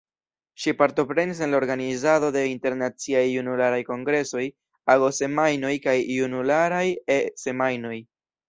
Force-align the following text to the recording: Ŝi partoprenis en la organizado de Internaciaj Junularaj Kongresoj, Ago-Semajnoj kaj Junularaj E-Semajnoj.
Ŝi 0.61 0.71
partoprenis 0.77 1.41
en 1.47 1.51
la 1.55 1.59
organizado 1.63 2.31
de 2.37 2.43
Internaciaj 2.53 3.21
Junularaj 3.33 3.79
Kongresoj, 3.91 4.47
Ago-Semajnoj 4.97 5.75
kaj 5.87 5.97
Junularaj 6.19 6.85
E-Semajnoj. 7.21 7.97